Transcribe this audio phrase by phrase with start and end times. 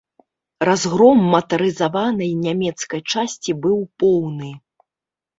[0.67, 4.49] Разгром матарызаванай нямецкай часці быў поўны.